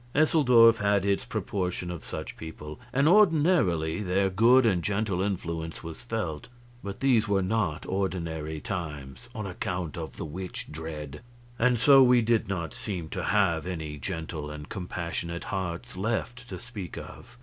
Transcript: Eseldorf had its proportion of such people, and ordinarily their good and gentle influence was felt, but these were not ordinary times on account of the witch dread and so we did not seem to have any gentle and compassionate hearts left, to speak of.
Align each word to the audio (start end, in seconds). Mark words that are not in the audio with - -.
Eseldorf 0.15 0.77
had 0.77 1.05
its 1.05 1.25
proportion 1.25 1.91
of 1.91 2.03
such 2.03 2.35
people, 2.35 2.79
and 2.91 3.07
ordinarily 3.07 4.01
their 4.01 4.31
good 4.31 4.65
and 4.65 4.81
gentle 4.83 5.21
influence 5.21 5.83
was 5.83 6.01
felt, 6.01 6.49
but 6.83 7.01
these 7.01 7.27
were 7.27 7.43
not 7.43 7.85
ordinary 7.85 8.59
times 8.59 9.29
on 9.35 9.45
account 9.45 9.97
of 9.99 10.17
the 10.17 10.25
witch 10.25 10.71
dread 10.71 11.21
and 11.59 11.77
so 11.79 12.01
we 12.01 12.19
did 12.19 12.47
not 12.47 12.73
seem 12.73 13.09
to 13.09 13.25
have 13.25 13.67
any 13.67 13.99
gentle 13.99 14.49
and 14.49 14.69
compassionate 14.69 15.43
hearts 15.43 15.95
left, 15.95 16.49
to 16.49 16.57
speak 16.57 16.97
of. 16.97 17.37